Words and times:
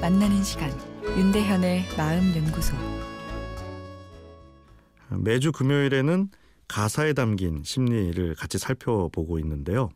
만나는 0.00 0.44
시간 0.44 0.70
윤대현의 1.04 1.84
마음 1.96 2.34
연구소 2.34 2.74
매주 5.10 5.50
금요일에는 5.50 6.28
가사에 6.68 7.12
담긴 7.12 7.62
심리를 7.64 8.34
같이 8.36 8.58
살펴보고 8.58 9.38
있는데요. 9.40 9.88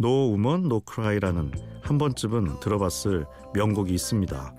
No 0.00 0.30
Woman 0.30 0.64
No 0.64 0.80
Cry라는 0.90 1.52
한 1.82 1.98
번쯤은 1.98 2.60
들어봤을 2.60 3.26
명곡이 3.54 3.92
있습니다. 3.94 4.54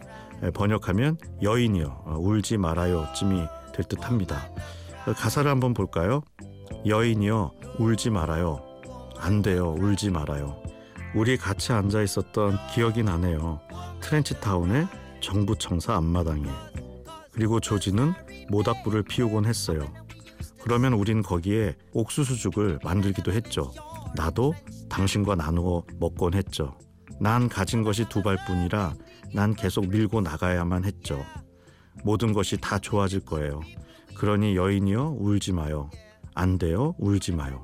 번역하면 0.54 1.18
여인이여 1.42 2.18
울지 2.20 2.58
말아요쯤이 2.58 3.48
될 3.74 3.86
듯합니다. 3.86 4.52
가사를 5.18 5.50
한번 5.50 5.74
볼까요? 5.74 6.22
여인이여 6.86 7.52
울지 7.80 8.12
말아요. 8.12 8.64
안 9.18 9.42
돼요. 9.42 9.74
울지 9.74 10.12
말아요. 10.12 10.62
우리 11.14 11.36
같이 11.36 11.74
앉아 11.74 12.04
있었던 12.04 12.58
기억이 12.74 13.04
나네요. 13.04 13.60
트렌치타운의 14.02 14.88
정부 15.22 15.56
청사 15.58 15.96
앞마당에. 15.96 16.50
그리고 17.32 17.60
조지는 17.60 18.14
모닥불을 18.50 19.04
피우곤 19.04 19.46
했어요. 19.46 19.92
그러면 20.62 20.94
우린 20.94 21.22
거기에 21.22 21.76
옥수수죽을 21.94 22.80
만들기도 22.84 23.32
했죠. 23.32 23.72
나도 24.16 24.54
당신과 24.90 25.36
나누어 25.36 25.84
먹곤 26.00 26.34
했죠. 26.34 26.78
난 27.20 27.48
가진 27.48 27.84
것이 27.84 28.10
두 28.10 28.22
발뿐이라 28.22 28.94
난 29.34 29.54
계속 29.54 29.88
밀고 29.88 30.22
나가야만 30.22 30.84
했죠. 30.86 31.24
모든 32.04 32.34
것이 32.34 32.58
다 32.60 32.80
좋아질 32.80 33.22
거예요. 33.22 33.62
그러니 34.16 34.56
여인이여 34.56 35.16
울지 35.20 35.54
마요. 35.54 35.90
안 36.36 36.58
돼요. 36.58 36.96
울지 36.98 37.32
마요. 37.34 37.62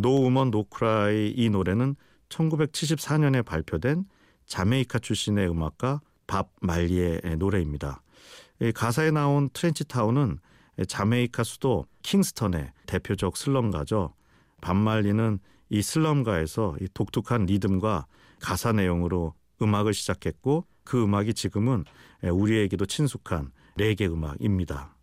No 0.00 0.26
woman 0.26 0.50
no 0.50 0.83
cry 0.83 1.32
이 1.36 1.50
노래는 1.50 1.96
1974년에 2.28 3.44
발표된 3.44 4.04
자메이카 4.46 4.98
출신의 4.98 5.48
음악가 5.48 6.00
밥 6.26 6.50
말리의 6.60 7.20
노래입니다. 7.38 8.02
가사에 8.74 9.10
나온 9.10 9.50
트렌치 9.52 9.84
타운은 9.84 10.38
자메이카 10.88 11.44
수도 11.44 11.86
킹스턴의 12.02 12.72
대표적 12.86 13.36
슬럼가죠. 13.36 14.14
밥 14.60 14.74
말리는 14.76 15.38
이 15.70 15.82
슬럼가에서 15.82 16.76
이 16.80 16.88
독특한 16.94 17.46
리듬과 17.46 18.06
가사 18.40 18.72
내용으로 18.72 19.34
음악을 19.62 19.94
시작했고 19.94 20.66
그 20.84 21.02
음악이 21.02 21.34
지금은 21.34 21.84
우리에게도 22.22 22.86
친숙한 22.86 23.50
레게 23.76 24.06
음악입니다. 24.06 24.94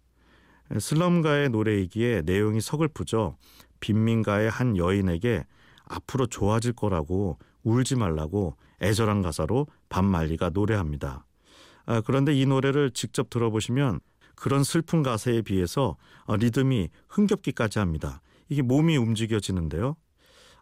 슬럼가의 0.79 1.49
노래이기에 1.49 2.21
내용이 2.25 2.61
서글프죠. 2.61 3.37
빈민가의 3.79 4.49
한 4.49 4.77
여인에게 4.77 5.45
앞으로 5.85 6.27
좋아질 6.27 6.73
거라고 6.73 7.37
울지 7.63 7.95
말라고 7.95 8.55
애절한 8.81 9.21
가사로 9.21 9.67
반말리가 9.89 10.49
노래합니다. 10.49 11.25
아, 11.85 12.01
그런데 12.01 12.33
이 12.33 12.45
노래를 12.45 12.91
직접 12.91 13.29
들어보시면 13.29 13.99
그런 14.35 14.63
슬픈 14.63 15.03
가사에 15.03 15.41
비해서 15.41 15.97
어, 16.25 16.35
리듬이 16.35 16.89
흥겹기까지 17.09 17.79
합니다. 17.79 18.21
이게 18.49 18.61
몸이 18.61 18.97
움직여지는데요. 18.97 19.95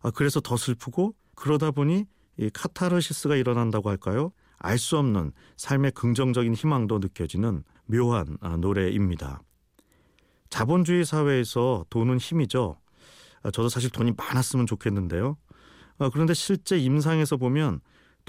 아, 0.02 0.12
그래서 0.12 0.40
더 0.40 0.58
슬프고 0.58 1.16
그러다 1.36 1.72
보니 1.72 2.06
이 2.38 2.50
카타르시스가 2.54 3.36
일어난다고 3.36 3.90
할까요? 3.90 4.32
알 4.58 4.78
수 4.78 4.98
없는 4.98 5.32
삶의 5.56 5.92
긍정적인 5.92 6.54
희망도 6.54 7.00
느껴지는 7.00 7.64
묘한 7.86 8.38
아, 8.42 8.58
노래입니다. 8.58 9.42
자본주의 10.50 11.06
사회에서 11.06 11.86
돈은 11.90 12.18
힘이죠. 12.18 12.78
아, 13.44 13.52
저도 13.52 13.70
사실 13.70 13.90
돈이 13.90 14.14
많았으면 14.18 14.66
좋겠는데요. 14.68 15.38
아, 16.00 16.10
그런데 16.10 16.34
실제 16.34 16.78
임상에서 16.78 17.38
보면 17.38 17.80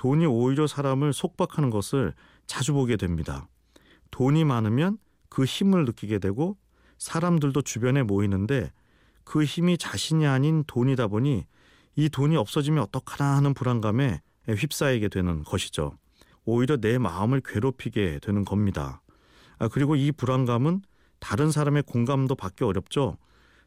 돈이 0.01 0.25
오히려 0.25 0.67
사람을 0.67 1.13
속박하는 1.13 1.69
것을 1.69 2.15
자주 2.47 2.73
보게 2.73 2.97
됩니다. 2.97 3.47
돈이 4.11 4.47
많으면 4.47 4.97
그 5.29 5.45
힘을 5.45 5.85
느끼게 5.85 6.21
되고 6.21 6.57
사람들도 6.97 7.61
주변에 7.61 8.03
모이는데 8.03 8.73
그 9.25 9.45
힘이 9.45 9.77
자신이 9.77 10.27
아닌 10.27 10.65
돈이다 10.67 11.09
보니 11.09 11.45
이 11.97 12.09
돈이 12.09 12.35
없어지면 12.39 12.83
어떡하나 12.85 13.37
하는 13.37 13.53
불안감에 13.53 14.23
휩싸이게 14.49 15.09
되는 15.09 15.45
것이죠. 15.45 15.99
오히려 16.47 16.79
내 16.79 16.97
마음을 16.97 17.43
괴롭히게 17.45 18.21
되는 18.23 18.47
겁니다. 18.47 19.03
아, 19.59 19.69
그리고 19.69 19.97
이 19.97 20.13
불안감은 20.13 20.81
다른 21.19 21.51
사람의 21.51 21.83
공감도 21.83 22.37
받기 22.37 22.65
어렵죠. 22.65 23.19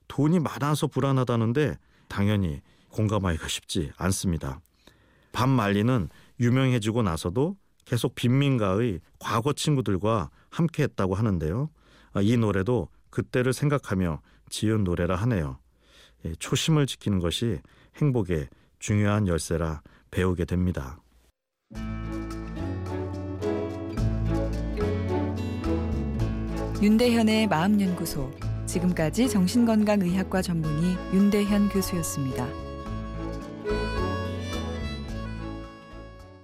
돈이 0.08 0.40
많아서 0.40 0.88
불안하다는데 0.88 1.78
당연히 2.08 2.62
공감하기가 2.90 3.48
쉽지 3.48 3.92
않습니다. 3.98 4.62
밥 5.34 5.50
말리는 5.50 6.08
유명해지고 6.40 7.04
나서도 7.04 7.58
계속 7.86 8.16
빈민가의 8.16 9.02
과거 9.20 9.54
친구들과 9.54 10.30
함께 10.50 10.84
했다고 10.84 11.16
하는데요. 11.16 11.70
아, 12.14 12.22
이 12.22 12.38
노래도 12.38 12.88
그때를 13.10 13.54
생각하며 13.54 14.22
지은 14.50 14.84
노래라 14.84 15.16
하네요. 15.18 15.60
예, 16.26 16.34
초심을 16.36 16.88
지키는 16.88 17.20
것이 17.20 17.60
행복의 17.98 18.48
중요한 18.80 19.28
열쇠라 19.28 19.82
배우게 20.12 20.46
됩니다. 20.46 21.00
윤대현의 26.82 27.48
마음연구소 27.48 28.32
지금까지 28.66 29.30
정신건강의학과 29.30 30.42
전문의 30.42 30.98
윤대현 31.14 31.70
교수였습니다. 31.70 32.73